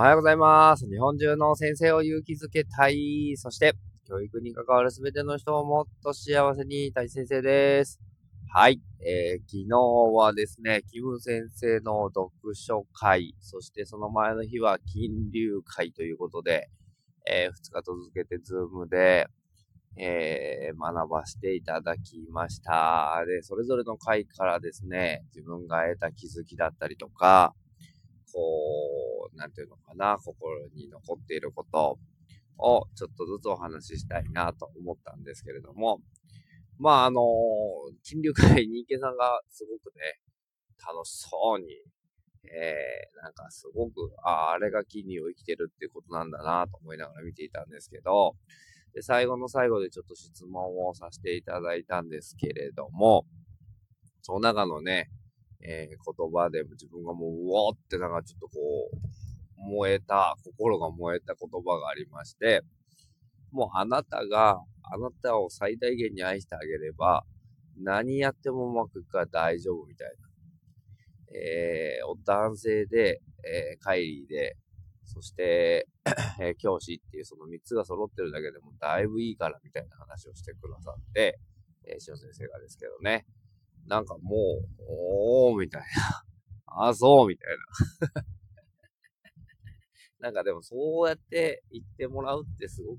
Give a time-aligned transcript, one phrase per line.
[0.00, 0.88] おはようございます。
[0.88, 3.34] 日本中の先生を勇気づけたい。
[3.36, 3.74] そして、
[4.08, 8.00] 教育に関わるすべての人をもっと幸せにたい先生です。
[8.50, 8.80] はい。
[9.06, 16.70] えー、昨日はですね、キム先生の読書会、そしてその前の日は金流会ということで、
[17.30, 19.26] えー、2日続けてズームで、
[19.98, 23.22] えー、学ばせていただきました。
[23.26, 27.54] で、それぞれの回からですね、自分が得た気づきだったりとか、
[29.40, 31.98] なんていうのかな、心に残っていること
[32.58, 36.02] をちょっとずつお話ししたいなと思ったんですけれども、
[36.78, 37.22] まあ、あの、
[38.02, 40.20] 金龍会人間さんがすごくね、
[40.86, 41.66] 楽しそうに、
[42.52, 48.34] えー、なんかすごく、ああ、あれが金龍を生きてるっていうことなんだなと思いながら見ていたんですけど、
[48.92, 53.24] で、最後の最後でちょっと質問をさせていただいたんですけれども、
[54.20, 55.10] その中のね、
[55.62, 58.54] えー、言葉で自分がもう、うおーってなんかちょっとこ
[58.92, 58.96] う、
[59.60, 62.62] 燃えた、心が燃えた言葉がありまして、
[63.52, 67.24] もうあなたがあなたを最大限に愛してあげれば、
[67.82, 70.30] 何やってもうまくいくから大丈夫みたいな。
[71.32, 74.56] えー、男性で、えー、カイリーで、
[75.04, 75.86] そして、
[76.40, 81.38] えー、教師っていうその3つが揃ってるだけでもだいぶいいからみたいな話をしてくださって、
[81.86, 83.26] えー、塩先生がですけどね。
[83.86, 86.88] なんかもう、おーみたいな。
[86.88, 87.48] あ、そうみたい
[88.14, 88.22] な。
[90.20, 92.98] なんかでもそうやって言ってもらうってすごく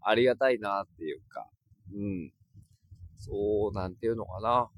[0.00, 1.48] ありがたいなっていうか、
[1.94, 2.32] うん。
[3.16, 4.70] そう、なんていうのかな。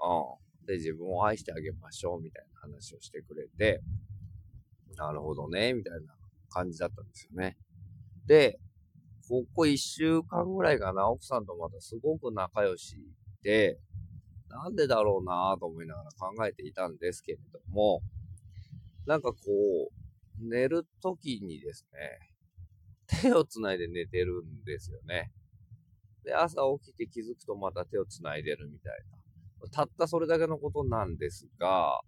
[0.00, 0.66] うん。
[0.66, 3.80] で、自分を愛してあげましょうみたいな話をしてくれて、
[4.96, 6.14] なるほどね、みたいな
[6.50, 7.56] 感じだったんですよね。
[8.26, 8.58] で、
[9.28, 12.96] ここ一週間ぐらいかな、奥さんとまたすごく仲良し
[13.42, 13.78] で、
[14.48, 18.02] なんでだろうなと思いながら考えていたんですけれども、
[19.06, 20.03] なんかこう、
[20.40, 25.32] 寝るときにですね、手を繋いで寝てるんですよね。
[26.24, 29.68] で、朝起きて気づくとまた手を繋いでるみたいな。
[29.70, 32.00] たったそれだけのことなんですが、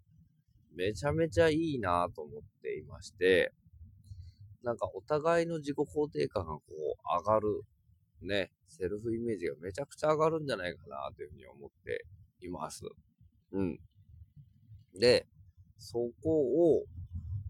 [0.75, 3.53] めちゃめちゃいいなと思っていまして、
[4.63, 7.63] なんかお互いの自己肯定感がこう上がる、
[8.23, 12.05] ね、セルフイメージがめちゃくちゃ上がるんじゃないかなというふうに思って
[12.41, 12.83] います。
[13.53, 13.79] うん。
[14.99, 15.27] で、
[15.79, 16.31] そこ
[16.79, 16.85] を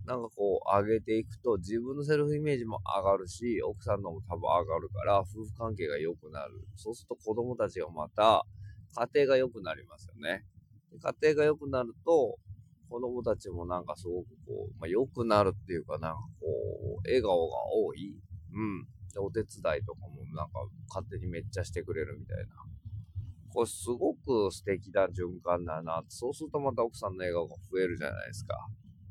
[0.07, 6.53] なんかこう上げていくと自分のセルフイメージも上がるし、奥さんのも多分上がるから、夫婦関係が良くなる。
[6.77, 8.47] そうすると子供たちがまた
[8.95, 10.45] 家庭が良くなりますよね。
[11.03, 12.39] 家庭が良くなると、
[12.89, 16.47] 子供たちもなんかすごくこう、まあ、良くなるっていうかなんかこ
[16.99, 18.15] う、笑顔が多い。
[18.55, 18.87] うん。
[19.13, 22.55] で、お手伝いとかもなんか勝手にめっちゃしてくれるみたいな。
[23.53, 26.05] これすごく素敵な循環だな。
[26.09, 28.55] そうするとまた奥さんの笑顔が増えるじゃないですか。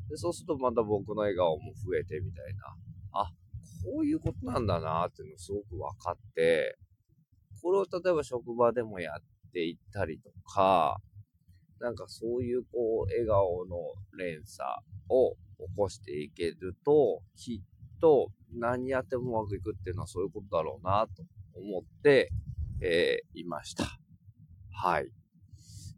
[0.10, 2.76] で、そうするとまた僕の笑顔も増えてみたいな。
[3.14, 3.32] あ、
[3.84, 6.78] こういうことなんだなっていうのすごく分かって、
[7.62, 10.98] これを例えば職場でもやっていったりとか、
[11.80, 13.78] なんかそういうこう、笑顔の
[14.18, 14.68] 連鎖
[15.10, 15.38] を起
[15.76, 21.24] こしていけると、きっと何やってもうまくいくっていうのはそういうことだろうなと
[21.56, 22.32] 思って、
[22.82, 23.86] えー、いました。
[24.72, 25.10] はい。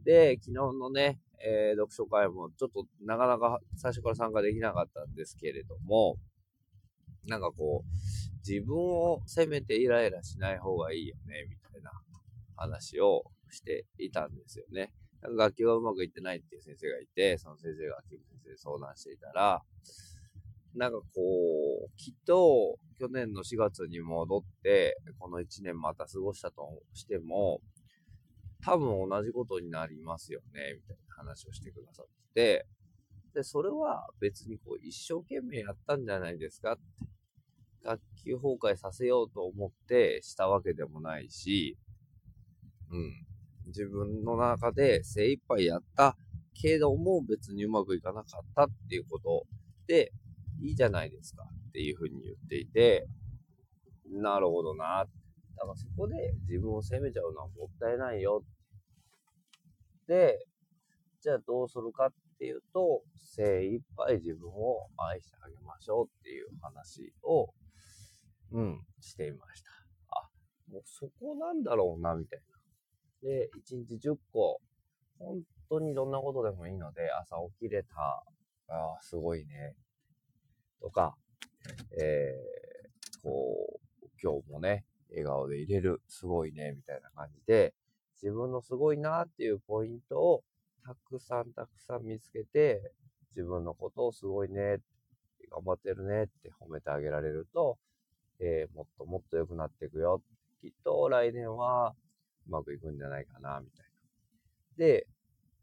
[0.07, 6.15] で、昨日のね、えー、読書会もちょっとなかなか最初から参加できなかったんですけれども、
[7.25, 11.91] なんかこう、自分を責めてイライラしない方がいいよね、みたいな
[12.55, 14.93] 話をしていたんですよね。
[15.37, 19.61] 楽器がうまくいってないっていう先生がいて、その先生が秋先生に相談していたら、
[20.73, 21.03] なんかこ
[21.85, 27.59] う、きっと去年の4月に戻って、この1年また過ごしたとしても、
[28.63, 32.65] 多分同じことになりますよね、みたいな話をしてくださって、
[33.33, 36.81] で、それは別にこう一生懸命やったんじゃないですかって。
[37.83, 41.77] 学級崩壊させようと思ってしたわけでもないし、
[42.91, 43.25] うん。
[43.67, 46.17] 自分の中で精一杯やった
[46.53, 49.43] けども別にうまくいかなかったっていうこと
[49.87, 50.11] で
[50.61, 53.07] いいじゃないですかっていうふうに言っていて、
[54.09, 55.05] なるほどな。
[55.57, 58.43] だからそこで自分を責めちゃうのはもったいないよ。
[60.07, 60.37] で、
[61.21, 67.49] じゃあどうするかっていうと、精一杯自分を愛してあげましょうっていう話を、
[68.51, 69.69] うん、していました。
[70.09, 70.29] あ、
[70.71, 72.39] もうそこなんだろうな、みたい
[73.23, 73.29] な。
[73.29, 74.61] で、1日10個、
[75.17, 78.23] 本当にどんなことでもいいので、朝起きれた、
[78.69, 79.75] ああ、すごいね。
[80.79, 81.15] とか、
[81.99, 87.73] えー、こう、今日もね、笑顔で入れる、すごいね、みたいな感じで、
[88.21, 90.43] 自分のすごいなっていうポイントを
[90.83, 92.91] たくさんたくさん見つけて、
[93.35, 94.79] 自分のことをすごいね
[95.51, 97.77] 頑張ってるねって褒めてあげられると、
[98.39, 100.21] えー、もっともっと良くなっていくよ。
[100.61, 101.93] きっと来年は
[102.47, 104.85] うまくいくんじゃないかな、みたいな。
[104.85, 105.07] で、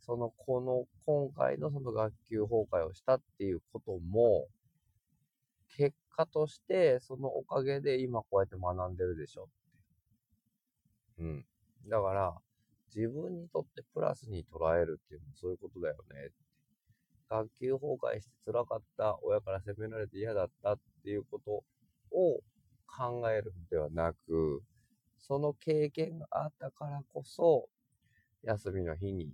[0.01, 4.47] その、この、今回のその学級崩壊をしたっていうことも、
[5.77, 11.23] 結果として、そのおかげで今こうやって学んでるでしょって。
[11.23, 11.47] うん。
[11.89, 12.35] だから、
[12.95, 16.33] 自分にとってプラスに捉えるっていうのはそういうことだよねって。
[17.29, 21.65] 学級崩壊して辛かった、親から責められて嫌だったっていうこと
[22.13, 22.41] を
[22.87, 24.63] 考えるんではなく、
[25.19, 27.69] その経験があったからこそ、
[28.43, 29.33] 休みの日に、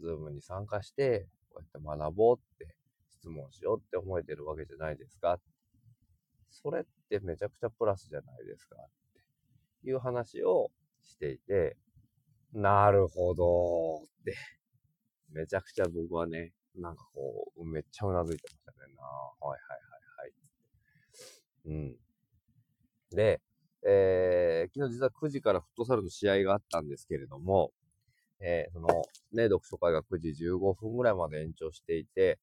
[0.00, 2.76] ズームに参加して、こうやって学ぼうって
[3.10, 5.38] 質問しようって思えてるわけじゃないですか。
[6.62, 8.88] それってめちゃくちゃプラスじゃないですかっ
[9.82, 10.70] ていう話を
[11.02, 11.76] していて、
[12.52, 14.34] なるほどって、
[15.30, 19.02] めちゃくちゃ僕はね、なんかこう、めっちゃうなずいてましたねな。
[19.02, 20.32] はいはいはいはい。
[21.66, 21.98] うん。
[23.10, 23.42] で、
[23.84, 27.72] えー、昨日実は9時からフットサルの試合があったんですけれども、
[28.40, 28.88] えー、その、
[29.32, 32.38] ね、読書会が9時15分ぐらいまで延長していて、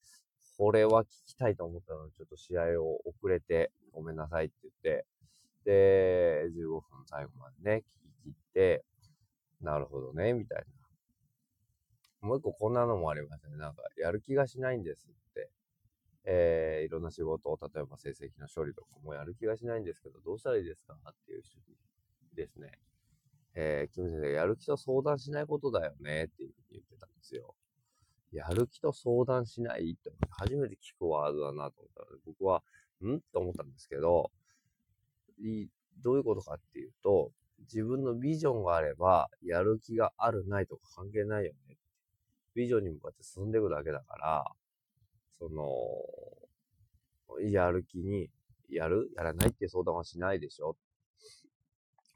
[0.60, 5.06] これは聞きたいと思ったので、ちょっと試合を遅れてごめんなさいって言って、
[5.64, 7.84] で、15分最後までね、
[8.26, 8.84] 聞き切って、
[9.62, 10.66] なるほどね、みたい
[12.22, 12.28] な。
[12.28, 13.56] もう一個こんなのもありますね。
[13.56, 15.50] なんか、やる気がしないんですって。
[16.26, 21.64] えー、いろんな仕事を、例えば成績の処理とかもやる気がしないんですけど、どうしたらいいですかっていう人に
[22.36, 22.78] ですね。
[23.56, 27.56] えー、キム先生やる気と相談しないことだよねっていうふうに言ってたんですよ。
[28.32, 32.64] やる気と相談しないって初めて聞くワードだなと思ったので、僕は、
[33.04, 33.20] ん？
[33.34, 34.32] と思ったんですけど、
[36.04, 37.32] どういうことかっていうと、
[37.62, 41.78] 自分のビジョンがあれば、やる気があるないとか関係ないよね。
[42.56, 44.46] ビジョンに向かって進んでいくだけだから、
[45.40, 45.66] その、
[47.50, 48.30] やる気に、
[48.70, 49.12] やる？
[49.16, 50.76] やらないって相談はしないでしょ。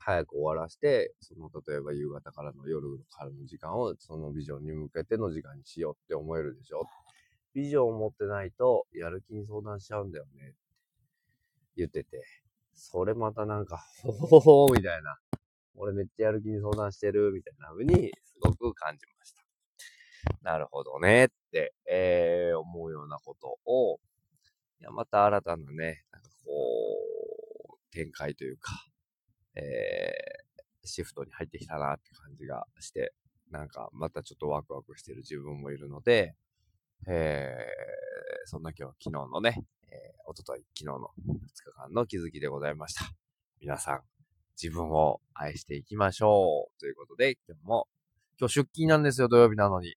[0.05, 6.83] 早く終わらして、その、例えば夕方からの夜からの時間を、そのビジョンに向けての時間にしようって思えるでしょ？
[7.53, 10.50] ビジョンを持ってないと、やる気に相談しちゃうんだよね。
[10.50, 10.55] って
[11.77, 12.23] 言ってて。
[12.73, 15.17] それまたなんか、 ほほほみたいな。
[15.75, 19.44] 俺めっちゃやる気に相談してる、みたいな風に、すごく感じました。
[20.41, 24.00] なるほどね、って、えー、思うようなことを、
[24.79, 28.71] いや、また新たなね、なんかこう、展開というか、
[29.55, 33.13] えー、シフトに入ってきたなって感じがして、
[33.51, 36.35] なんかまたちょっとワクワクしてる自分もいるので、
[37.07, 43.05] えー、そんな今日は昨日のね、えー、おととい、昨日の2日間の気づきでございました。
[43.61, 44.01] 皆さん、
[44.61, 46.79] 自分を愛していきましょう。
[46.79, 47.88] ということで、今日も、
[48.39, 49.95] 今日出勤なんですよ、土曜日なのに。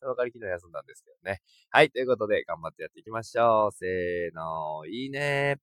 [0.00, 1.40] その代わり昨日休んだんですけどね。
[1.70, 3.72] はい、ということで、頑張ってやっていきましょう。
[3.72, 5.60] せーの、いいねー